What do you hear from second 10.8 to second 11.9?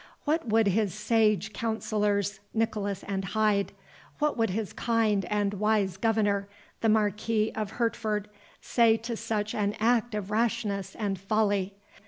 and folly?